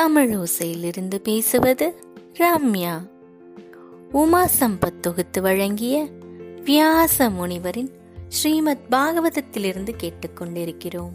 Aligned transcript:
தமிழ் 0.00 0.34
ஓசையிலிருந்து 0.34 1.16
பேசுவது 1.16 2.04
ரம்யா. 2.32 3.08
உமா 4.12 4.48
சம்பத் 4.60 5.00
தொகுத்து 5.00 5.42
வழங்கிய 5.42 6.08
வியாச 6.64 7.30
முனிவரின் 7.30 7.90
ஸ்ரீமத் 8.28 8.86
பாகவதத்திலிருந்து 8.90 9.94
கேட்டுக்கொண்டிருக்கிறோம். 10.02 11.12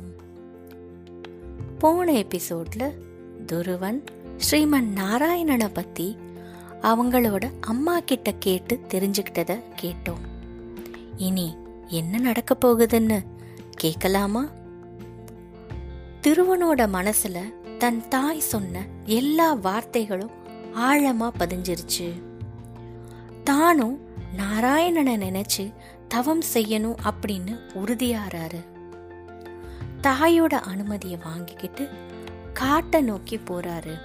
போன 1.79 2.11
எபிசோட்ல 2.11 2.91
துருவன் 3.52 4.03
ஸ்ரீமன் 4.52 4.88
நாராயணனை 4.95 5.70
பத்தி 5.73 6.17
அவங்களோட 6.81 7.52
அம்மா 7.61 7.99
கிட்ட 7.99 8.33
கேட்டு 8.39 8.79
தெரிஞ்சுக்கிட்டத 8.88 9.61
கேட்டோம். 9.81 10.23
இனி 11.17 11.55
என்ன 11.88 12.17
நடக்க 12.17 12.57
போகுதுன்னு 12.65 13.20
கேட்கலாமா 13.70 14.45
திருவனோட 16.22 16.88
மனசுல 16.94 17.63
தன் 17.77 18.07
தாய் 18.07 18.39
சொன்ன 18.39 18.85
எல்லா 19.05 19.55
வார்த்தைகளும் 19.55 20.29
ஆழமா 20.75 21.31
பதிஞ்சிருச்சு. 21.39 22.11
தானும் 23.43 23.99
நாராயணனை 24.38 25.17
நினைச்சு 25.17 25.73
தவம் 26.07 26.41
செய்யணும் 26.53 26.95
அப்படின்னு 27.03 27.59
உறுதியாறாரு. 27.73 28.63
தாயோட 30.02 30.53
அனுமதியை 30.53 31.19
வாங்கிக்கிட்டு 31.23 31.89
காட்டை 32.53 33.02
நோக்கி 33.02 33.38
போறாரு. 33.38 33.99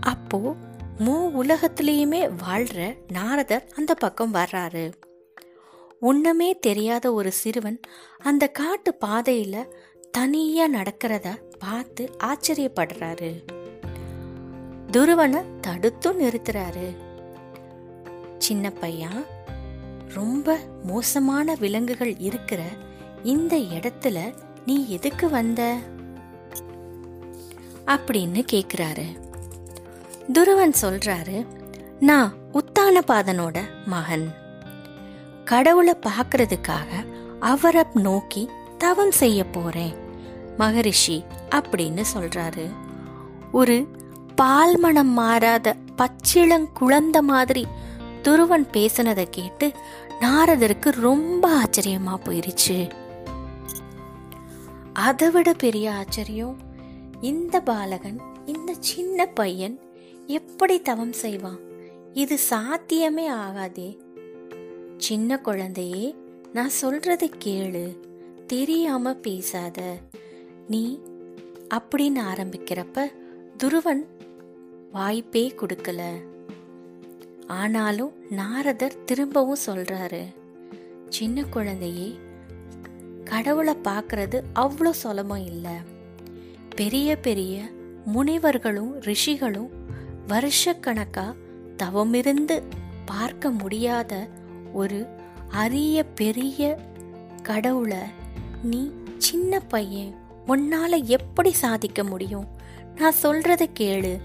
அப்போ 0.00 0.54
மூ 0.98 1.30
உலகத்திலேயுமே 1.42 2.30
வாழ்ற 2.48 2.96
நாரதர் 3.08 3.72
அந்த 3.76 3.94
பக்கம் 3.94 4.34
வர்றாரு. 4.34 4.92
ஒண்ணுமே 6.00 6.58
தெரியாத 6.58 7.12
ஒரு 7.12 7.32
சிறுவன் 7.32 7.80
அந்த 8.18 8.46
காட்டு 8.46 8.96
பாதையில 9.00 9.64
தனியா 10.18 10.68
நடக்கிறத 10.68 11.38
பார்த்து 11.58 12.10
ஆச்சரியப்படுறாரு. 12.24 13.42
துருவனை 14.90 15.42
தடுத்தும் 15.60 16.20
நிறுத்துறாரு. 16.20 16.96
சின்ன 18.38 18.70
பையன் 18.70 19.24
ரொம்ப 20.08 20.58
மோசமான 20.84 21.54
விலங்குகள் 21.54 22.16
இருக்கிற 22.18 22.62
இந்த 23.22 23.56
இடத்துல 23.56 24.34
நீ 24.66 24.88
எதுக்கு 24.88 25.30
வந்த? 25.30 25.78
அப்படின்னு 27.86 28.44
கேக்குறாரு. 28.52 29.18
துருவன் 30.32 30.74
சொல்றாரு 30.82 31.46
நான் 32.00 32.34
உத்தானபாதனோட 32.52 33.60
மகன். 33.84 34.34
கடவுளை 35.44 35.96
பார்க்கறதுக்காக 36.06 37.06
அவரை 37.40 37.82
நோக்கி 37.94 38.48
தவம் 38.78 39.10
செய்ய 39.10 39.44
போறேன். 39.44 40.02
மகரிஷி 40.56 41.24
அப்படின்னு 41.50 42.04
சொல்றாரு. 42.14 42.66
ஒரு 43.52 43.86
பால்மணம் 44.42 45.12
மாறாத 45.12 45.76
பச்சிளங்குழந்த 45.96 47.20
மாதிரி 47.20 47.66
துருவன் 48.22 48.66
பேசினதை 48.72 49.26
கேட்டு 49.30 49.72
நாரதருக்கு 50.20 50.90
ரொம்ப 50.90 51.62
ஆச்சரியமா 51.62 52.16
போயிருச்சு. 52.24 52.90
அதை 54.92 55.30
விட 55.30 55.52
பெரிய 55.52 55.92
ஆச்சரியம் 55.92 56.56
இந்த 57.20 57.60
பாலகன் 57.60 58.20
இந்த 58.46 58.74
சின்ன 58.78 59.26
பையன் 59.26 59.78
எப்படி 60.26 60.82
தவம் 60.82 61.12
செய்வான்? 61.12 61.58
இது 62.12 62.38
சாத்தியமே 62.38 63.30
ஆகாதே. 63.30 63.96
சின்ன 64.96 65.38
குழந்தையே 65.38 66.14
நான் 66.52 66.70
சொல்றதை 66.82 67.30
கேளு 67.44 67.96
தெரியாம 68.46 69.12
பேசாத. 69.12 69.96
நீ 70.68 71.00
அப்படின்னு 71.74 72.20
ஆரம்பிக்கிறப்ப 72.32 73.12
துருவன் 73.58 74.06
வாய்ப்பே 74.92 75.54
கொடுக்கல. 75.56 76.02
ஆனாலும் 77.46 78.12
நாரதர் 78.30 79.04
திரும்பவும் 79.04 79.64
சொல்றாரு 79.66 80.24
சின்ன 81.08 81.44
குழந்தையே 81.44 82.18
கடவுளை 83.24 83.76
பார்க்கறது 83.84 84.40
அவ்வளோ 84.54 84.90
சுலபம் 84.90 85.44
இல்லை. 85.44 85.72
பெரிய 86.76 87.16
பெரிய 87.16 87.62
முனிவர்களும் 88.04 89.00
ரிஷிகளும் 89.00 89.70
வருஷக்கணக்கா 90.28 91.34
தவமிருந்து 91.76 92.62
பார்க்க 93.06 93.50
முடியாத 93.50 94.28
ஒரு 94.72 95.06
அரிய 95.48 96.04
பெரிய 96.04 96.78
கடவுளை 97.42 97.98
நீ 98.62 98.92
சின்ன 99.18 99.60
பையன் 99.60 100.14
உன்னால 100.46 101.04
எப்படி 101.04 101.52
சாதிக்க 101.52 102.04
முடியும்? 102.04 102.46
நான் 102.96 103.14
சொல்றத 103.22 103.66
கேளு. 103.80 104.18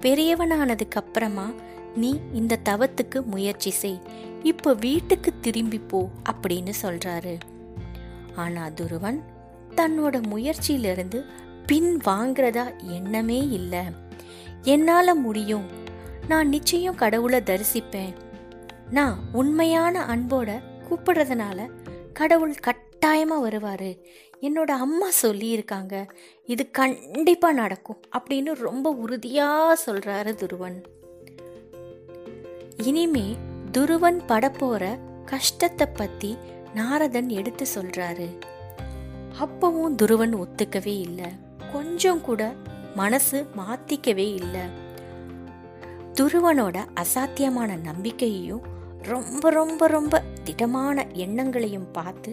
பெரியவனானதுக்கு 0.00 0.90
அப்புறமா 0.90 1.52
நீ 1.96 2.20
இந்த 2.32 2.58
தவத்துக்கு 2.64 3.24
முயற்சி 3.24 3.70
செய். 3.70 4.00
இப்போ 4.42 4.74
வீட்டுக்கு 4.74 5.32
திரும்பி 5.40 5.78
போ 5.78 6.08
அப்படின்னு 6.30 6.72
சொல்றாரு. 6.82 7.38
ஆனா 8.34 8.66
துருவன் 8.66 9.20
தன்னோட 9.76 10.22
முயற்சியிலிருந்து 10.22 11.24
பின் 11.66 12.00
வாங்குறதா 12.04 12.82
எண்ணமே 12.82 13.48
இல்லை. 13.48 13.80
என்னால 14.62 15.14
முடியும். 15.14 15.66
நான் 16.28 16.48
நிச்சயம் 16.48 16.94
கடவுளை 16.94 17.40
தரிசிப்பேன். 17.40 18.14
நான் 18.90 19.18
உண்மையான 19.32 20.06
அன்போட 20.06 20.62
கூப்பிடுறதுனால 20.88 21.68
கடவுள் 22.12 22.54
கட் 22.54 22.93
கட்டாயமாக 23.04 23.44
வருவார். 23.44 23.90
என்னோட 24.46 24.70
அம்மா 24.84 25.08
சொல்லியிருக்காங்க 25.22 25.94
இது 26.46 26.62
கண்டிப்பாக 26.70 27.54
நடக்கும் 27.54 27.98
அப்படின்னு 28.16 28.52
ரொம்ப 28.58 28.90
உறுதியாக 29.02 29.74
சொல்கிறாரு 29.86 30.32
துருவன். 30.42 30.78
இனிமே 32.84 33.24
துருவன் 33.72 34.20
படப்போற 34.28 34.82
கஷ்டத்தை 35.24 35.86
பற்றி 35.86 36.30
நாரதன் 36.74 37.28
எடுத்து 37.28 37.66
சொல்கிறாரு 37.74 38.28
அப்பவும் 39.44 39.98
துருவன் 40.02 40.34
ஒத்துக்கவே 40.42 40.96
இல்லை. 41.08 41.30
கொஞ்சம் 41.72 42.22
கூட 42.22 42.42
மனசு 42.94 43.40
மாத்திக்கவே 43.60 44.28
இல்லை. 44.40 44.64
துருவனோட 46.20 46.86
அசாத்தியமான 47.04 47.70
நம்பிக்கையையும் 47.90 48.64
ரொம்ப 49.12 49.50
ரொம்ப 49.60 49.86
ரொம்ப 49.86 50.22
திடமான 50.44 51.06
எண்ணங்களையும் 51.26 51.88
பார்த்து 51.92 52.32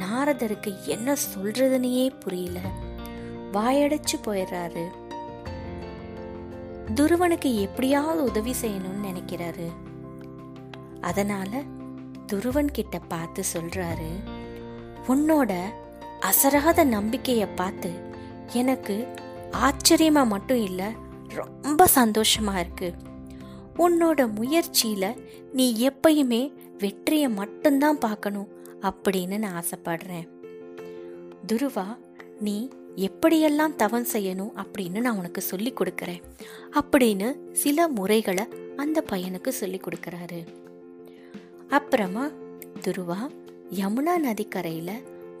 நாரதருக்கு 0.00 0.84
என்ன 0.84 1.12
சொல்றதுன்னே 1.12 2.20
புரியல. 2.20 2.60
வாயடைச்சு 3.52 4.16
போயிடுறாரு. 4.24 4.84
துருவனுக்கு 6.94 7.60
எப்படியாவது 7.60 8.22
உதவி 8.22 8.54
செய்யணும்னு 8.62 9.06
நினைக்கிறாரு. 9.06 9.66
அதனால 11.00 11.62
துருவன் 12.26 12.66
கிட்ட 12.66 12.98
பார்த்து 12.98 13.42
சொல்றாரு 13.52 14.10
உன்னோட 15.08 15.62
அசராத 16.20 16.84
நம்பிக்கைய 16.84 17.48
பார்த்து 17.54 17.90
எனக்கு 18.52 19.14
ஆச்சரியமா 19.52 20.26
மட்டும் 20.26 20.62
இல்ல 20.62 20.90
ரொம்ப 21.28 21.88
சந்தோஷமா 21.94 22.58
இருக்கு. 22.58 22.94
உன்னோட 23.78 24.30
முயற்சியில 24.38 25.22
நீ 25.52 25.88
எப்பயுமே 25.88 26.52
வெற்றியை 26.78 27.28
மட்டும்தான் 27.28 27.98
பார்க்கணும். 27.98 28.48
அப்படின்னு 28.82 29.38
நான் 29.38 29.62
ஆசைப்படுறேன். 29.62 30.28
துருவா 31.46 31.96
நீ 32.40 32.68
எப்படியெல்லாம் 32.96 33.76
தவம் 33.76 34.06
செய்யணும் 34.12 34.64
அப்படின்னு 34.64 35.00
நான் 35.00 35.16
உனக்கு 35.16 35.40
சொல்லி 35.40 35.72
கொடுக்கறேன். 35.72 36.22
அப்படின்னு 36.72 37.52
சில 37.52 37.88
முறைகளை 37.88 38.48
அந்த 38.76 39.04
பையனுக்கு 39.10 39.48
சொல்லி 39.48 39.80
கொடுக்கறாரு. 39.80 40.46
அப்புறமா 41.68 42.28
துருவா 42.80 43.30
யமுனா 43.70 44.10
நதிக்கரையில 44.24 44.90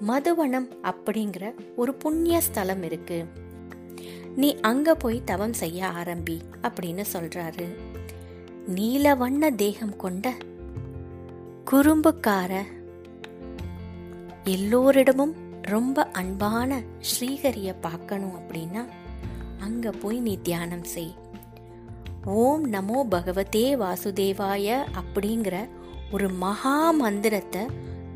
மதுவனம் 0.08 0.68
அப்படிங்கிற 0.82 1.54
ஒரு 1.76 1.94
புண்ணிய 1.94 2.40
ஸ்தலம் 2.40 2.82
இருக்கு. 2.82 3.24
நீ 4.36 4.56
அங்க 4.60 4.94
போய் 4.94 5.22
தவம் 5.24 5.52
செய்ய 5.52 5.86
ஆரம்பி 5.86 6.38
அப்படின்னு 6.62 7.04
சொல்றாரு. 7.12 7.64
நீல 8.66 9.14
வண்ண 9.14 9.50
தேகம் 9.50 9.96
கொண்ட 9.96 10.34
குறும்புக்கார 11.70 12.62
எல்லோரிடமும் 14.52 15.32
ரொம்ப 15.62 16.04
அன்பான 16.12 16.80
ஸ்ரீஹரியை 17.08 17.74
பார்க்கணும் 17.80 18.36
அப்படின்னா 18.38 18.82
அங்கே 19.58 19.90
போய் 20.02 20.18
நீ 20.20 20.34
தியானம் 20.42 20.84
செய். 20.84 21.12
ஓம் 22.24 22.64
நமோ 22.72 22.98
பகவதே 23.10 23.66
வாசுதேவாய 23.82 24.78
அப்படிங்கிற 25.00 25.56
ஒரு 26.12 26.28
மகா 26.44 26.90
மந்திரத்தை 26.90 27.62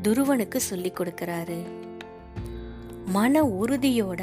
துருவனுக்கு 0.01 0.59
சொல்லி 0.69 0.91
கொடுக்கறாரு. 0.91 1.59
மன 3.07 3.43
உறுதியோட 3.61 4.21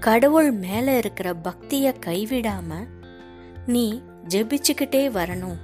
கடவுள் 0.00 0.50
மேல 0.64 0.96
இருக்கிற 0.96 1.28
பக்தியை 1.46 1.92
கைவிடாம 2.06 2.70
நீ 3.66 3.86
ஜெபிச்சுக்கிட்டே 4.28 5.04
வரணும். 5.18 5.60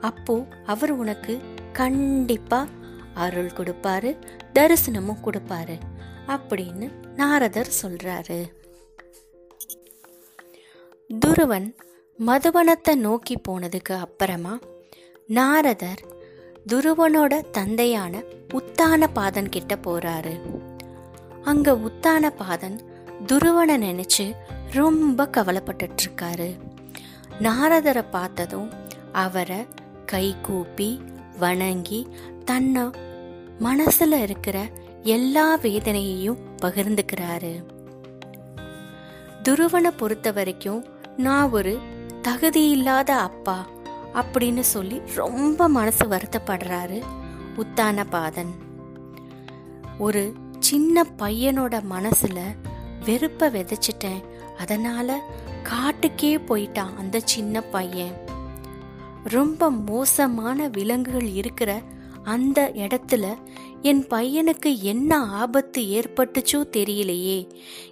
அப்போ 0.00 0.36
அவர் 0.66 0.94
உனக்கு 1.02 1.34
கண்டிப்பா 1.72 2.60
அருள் 3.14 3.50
கொடுப்பாரு 3.56 4.10
தரிசனமும் 4.54 5.22
கொடுப்பாரு 5.24 5.76
அப்படின்னு 6.26 6.86
நாரதர் 7.16 7.70
சொல்றாரு. 7.82 8.38
துருவன் 11.26 11.74
மதுவனத்தை 12.26 12.94
நோக்கி 12.94 13.34
போனதுக்கு 13.48 13.94
அப்புறமா 13.98 14.58
நாரதர் 15.26 16.02
துருவனோட 16.66 17.50
தந்தையான 17.50 18.22
உத்தான 18.52 19.08
பாதன் 19.14 19.48
கிட்ட 19.48 19.74
போறாரு. 19.74 20.34
அங்க 21.42 21.76
உத்தான 21.76 22.32
பாதன் 22.38 22.78
துருவனை 23.26 23.76
நினைச்சு 23.86 24.36
ரொம்ப 24.70 25.26
கவலைப்பட்டு 25.26 25.88
இருக்காரு 26.02 26.48
நாரதரை 27.40 28.04
பார்த்ததும் 28.10 28.70
அவரை 29.12 29.66
கை 30.06 30.34
கூப்பி 30.42 31.00
வணங்கி 31.38 32.08
தன்னை 32.44 32.82
மனசுல 33.60 34.12
இருக்கிற 34.12 34.68
எல்லா 35.02 35.58
வேதனையையும் 35.58 36.36
பகிர்ந்துக்கிறாரு. 36.62 37.62
துருவனை 39.42 39.90
பொறுத்த 39.96 40.32
வரைக்கும் 40.32 40.84
நான் 41.16 41.50
ஒரு 41.50 41.78
தகுதி 42.22 42.68
இல்லாத 42.68 43.16
அப்பா 43.16 43.66
அப்படின்னு 44.14 44.60
சொல்லி 44.60 45.02
ரொம்ப 45.14 45.68
மனசு 45.68 46.06
வருத்தப்படுறாரு 46.06 47.02
உத்தானபாதன். 47.56 48.52
ஒரு 49.98 50.32
சின்ன 50.58 51.06
பையனோட 51.18 51.82
மனசுல 51.90 52.40
வெறுப்ப 53.04 53.50
விதைச்சிட்டேன். 53.50 54.24
அதனால 54.58 55.20
காட்டுக்கே 55.62 56.38
போயிட்டான் 56.38 56.96
அந்த 56.98 57.20
சின்ன 57.24 57.60
பையன். 57.60 58.14
ரொம்ப 59.24 59.70
மோசமான 59.70 60.68
விலங்குகள் 60.68 61.28
இருக்கிற 61.28 61.82
அந்த 62.24 62.70
இடத்துல 62.74 63.34
என் 63.82 64.04
பையனுக்கு 64.04 64.80
என்ன 64.80 65.18
ஆபத்து 65.18 65.82
ஏற்பட்டுச்சோ 65.82 66.64
தெரியலையே. 66.76 67.48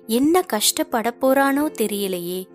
என்ன 0.07 0.43
கஷ்டப்பட 0.43 1.15
போறானோ 1.21 1.67
தெரியலையே. 1.81 2.47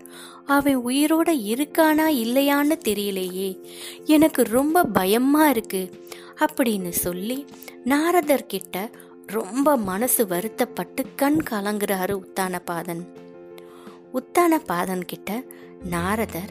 அவன் 0.46 0.86
உயிரோட 0.86 1.28
இருக்கானா 1.28 2.06
இல்லையான்னு 2.08 2.78
தெரியலையே. 2.88 3.64
எனக்கு 4.04 4.42
ரொம்ப 4.42 4.84
பயமா 4.84 5.48
இருக்கு 5.48 5.90
அப்படின்னு 6.36 6.88
சொல்லி 6.88 7.44
நாரதர் 7.84 8.46
கிட்ட 8.46 8.90
ரொம்ப 9.26 9.76
மனசு 9.76 10.26
வருத்தப்பட்டு 10.26 11.04
கண் 11.16 11.40
கலங்குறாரு 11.50 12.20
உத்தானபாதன். 12.20 13.06
உத்தானபாதன் 14.14 15.02
கிட்ட 15.06 15.44
நாரதர் 15.84 16.50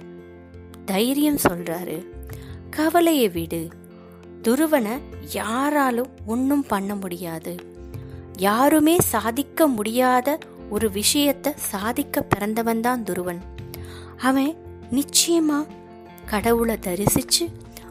தைரியம் 0.85 1.37
சொல்றாரு 1.49 2.05
கவலையை 2.69 3.29
விடு. 3.29 3.76
துருவனை 4.47 5.01
யாராலும் 5.33 6.07
ஒன்றும் 6.25 6.65
பண்ண 6.67 6.95
முடியாது. 6.95 7.55
யாருமே 8.37 8.97
சாதிக்க 8.99 9.67
முடியாத 9.67 10.37
ஒரு 10.69 10.89
விஷயத்த 10.89 11.53
சாதிக்க 11.55 12.21
பிறந்தவன் 12.21 12.81
தான் 12.81 13.03
துருவன். 13.03 13.41
அவன் 14.17 14.57
நிச்சயமா 14.91 15.67
கடவுளை 16.25 16.77
தரிசிச்சு 16.81 17.45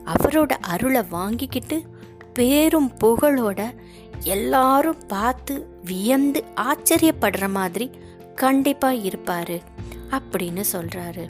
அவரோட 0.05 0.53
அருளை 0.53 1.03
வாங்கிக்கிட்டு 1.11 1.82
பேரும் 2.32 2.91
புகழோட 3.05 3.61
எல்லாரும் 4.20 5.06
பார்த்து 5.06 5.55
வியந்து 5.85 6.44
ஆச்சரியப்படுற 6.56 7.50
மாதிரி 7.50 7.91
கண்டிப்பா 8.35 8.91
இருப்பாரு 8.91 9.61
அப்படின்னு 10.11 10.64
சொல்றாரு. 10.73 11.26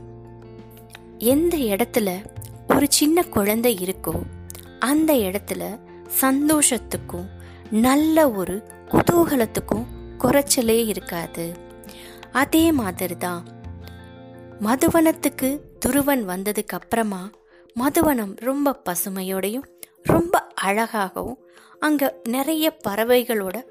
எந்த 1.18 1.56
இடத்துல 1.56 2.24
ஒரு 2.68 2.86
சின்ன 2.88 3.22
குழந்தை 3.22 3.78
இருக்கோ 3.84 4.14
அந்த 4.78 5.12
இடத்துல 5.12 5.80
சந்தோஷத்துக்கும் 6.20 7.26
நல்ல 7.70 8.30
ஒரு 8.30 8.62
குதூகலத்துக்கும் 8.90 9.86
குறைச்சலே 10.18 10.86
இருக்காது. 10.86 11.56
அதே 12.32 12.72
மாதிரி 12.72 13.16
தான் 13.16 13.46
மதுவனத்துக்கு 14.60 15.60
துருவன் 15.86 16.24
வந்ததுக்கு 16.24 16.74
அப்புறமா 16.74 17.30
மதுவனம் 17.76 18.36
ரொம்ப 18.36 18.82
பசுமையோடையும் 18.84 19.66
ரொம்ப 20.02 20.46
அழகாகவும் 20.54 21.38
அங்கே 21.78 22.14
நிறைய 22.22 22.76
பறவைகளோட 22.88 23.62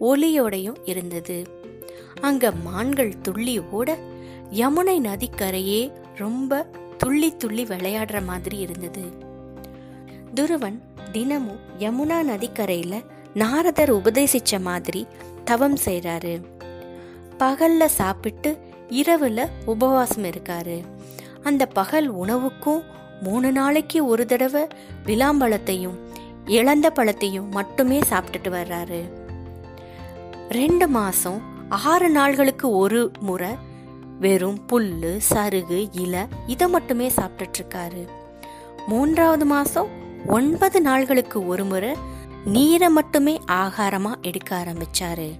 ஒலியோடையும் 0.00 0.76
இருந்தது. 0.84 1.46
அங்கே 2.20 2.50
மான்கள் 2.50 3.20
துள்ளி 3.22 3.58
ஓட 3.58 3.98
யமுனை 4.50 4.98
நதிக்கரையே 5.00 5.92
ரொம்ப 6.16 6.66
துள்ளி 6.96 7.36
துள்ளி 7.36 7.64
விளையாடுற 7.64 8.24
மாதிரி 8.24 8.58
இருந்தது. 8.58 9.28
துருவன் 10.34 10.78
தினமும் 11.12 11.58
யமுனா 11.78 12.18
நதிக்கரையில 12.22 13.04
நாரதர் 13.34 13.94
உபதேசிச்ச 13.94 14.60
மாதிரி 14.60 15.06
தவம் 15.44 15.78
செய்றாரு. 15.84 16.42
பகல்ல 17.38 17.84
சாப்பிட்டு 17.84 18.58
இரவுல 18.88 19.48
உபவாசம் 19.64 20.24
இருக்காரு. 20.24 20.84
அந்த 21.42 21.66
பகல் 21.66 22.08
உணவுக்கும் 22.08 22.82
மூணு 23.22 23.52
நாளைக்கு 23.52 24.06
ஒரு 24.06 24.26
தடவை 24.26 24.66
விளாம்பழத்தையும் 25.06 25.98
இழந்த 26.46 26.92
பழத்தையும் 26.94 27.48
மட்டுமே 27.50 27.98
சாப்பிட்டுட்டு 27.98 28.48
வர்றாரு. 28.48 29.00
ரெண்டு 30.48 30.88
மாசம் 30.88 31.42
ஆறு 31.68 32.08
நாள்களுக்கு 32.08 32.70
ஒரு 32.70 33.10
முறை 33.20 33.50
வெறும் 34.20 34.60
புல்லு 34.72 35.20
சருகு 35.30 35.88
இலை 35.92 36.20
இதை 36.46 36.68
மட்டுமே 36.68 37.08
சாப்பிட்டுட்டு 37.08 37.62
இருக்காரு. 37.62 38.06
மூன்றாவது 38.86 39.44
மாசம் 39.44 39.99
ஒன்பது 40.26 40.80
நாள்களுக்கு 40.80 41.46
ஒரு 41.46 41.64
முறை 41.64 41.96
நீரை 42.44 42.88
மட்டுமே 42.88 43.40
ஆகாரமா 43.46 44.20
எடுக்க 44.20 44.66
ஆரம்பிச்சாரு. 44.66 45.32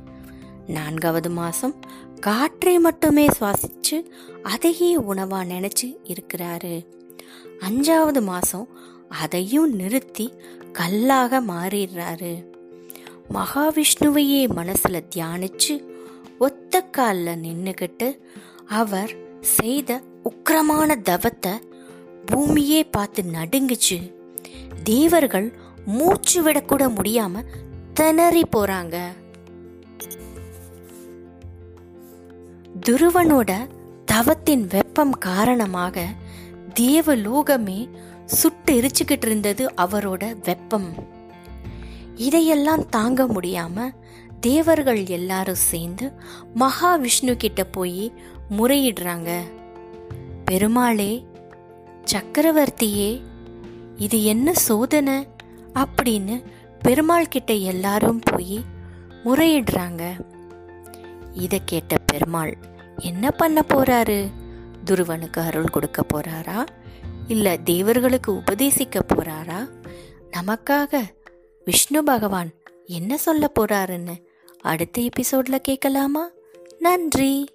நான்காவது 0.66 1.30
மாசம் 1.30 1.80
காற்றை 2.20 2.78
மட்டுமே 2.78 3.26
சுவாசிச்சு 3.26 4.04
அதையே 4.42 4.96
உணவா 4.96 5.44
நினைச்சு 5.44 5.96
இருக்கிறாரு. 6.04 6.86
அஞ்சாவது 7.60 8.22
மாசம் 8.22 8.68
அதையும் 9.08 9.72
நிறுத்தி 9.72 10.32
கல்லாக 10.72 11.40
மாறிடுறாரு. 11.40 12.44
மகாவிஷ்ணுவையே 13.32 14.48
மனசுல 14.56 15.02
தியானிச்சு 15.16 15.84
ஒத்த 16.38 16.80
காலில் 16.80 17.42
நின்னுகிட்டு 17.42 18.20
அவர் 18.68 19.16
செய்த 19.40 20.02
உக்கிரமான 20.24 21.02
தவத்தை 21.02 21.52
பூமியே 22.26 22.84
பார்த்து 22.84 23.22
நடுங்குச்சு. 23.22 24.18
தேவர்கள் 24.82 25.52
மூச்சு 25.86 26.42
விடக்கூட 26.42 26.88
முடியாம 26.88 27.44
திணறி 27.94 28.42
போறாங்க. 28.56 28.98
துருவனோட 32.86 33.68
தவத்தின் 34.04 34.66
வெப்பம் 34.66 35.10
காரணமாக 35.10 36.06
தேவலோகமே 36.80 37.88
சுட்டு 38.24 38.80
எரிச்சுக்கிட்டு 38.80 39.26
இருந்தது 39.26 39.70
அவரோட 39.76 40.36
வெப்பம். 40.44 40.94
இதையெல்லாம் 42.16 42.88
தாங்க 42.88 43.24
முடியாம 43.24 43.94
தேவர்கள் 44.40 45.06
எல்லாரும் 45.06 45.54
சேர்ந்து 45.54 46.12
மகாவிஷ்ணு 46.58 47.36
கிட்ட 47.36 47.64
போய் 47.64 48.12
முறையிடுறாங்க. 48.58 49.40
பெருமாளே 50.44 51.26
சக்கரவர்த்தியே 52.04 53.20
இது 54.00 54.24
என்ன 54.24 54.54
சோதனை? 54.54 55.28
அப்படின்னு 55.74 56.42
பெருமாள் 56.78 57.28
கிட்ட 57.28 57.52
எல்லாரும் 57.52 58.20
போய் 58.24 58.64
முறையிடுறாங்க. 59.24 60.20
இதை 61.32 61.60
கேட்ட 61.64 61.98
பெருமாள் 61.98 62.56
என்ன 62.96 63.30
பண்ண 63.30 63.64
போறாரு? 63.68 64.30
துருவனுக்கு 64.84 65.40
அருள் 65.40 65.68
கொடுக்க 65.68 66.02
போறாரா? 66.14 66.66
இல்ல 67.28 67.56
தேவர்களுக்கு 67.56 68.32
உபதேசிக்க 68.32 69.00
போறாரா? 69.08 69.68
நமக்காக 70.30 71.02
விஷ்ணு 71.64 72.04
பகவான் 72.04 72.50
என்ன 72.86 73.16
சொல்ல 73.16 73.52
போறாருன்னு 73.60 74.24
அடுத்த 74.60 75.02
எபிசோட்ல 75.02 75.56
கேட்கலாமா? 75.56 76.28
நன்றி. 76.78 77.48